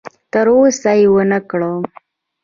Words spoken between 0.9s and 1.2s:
یې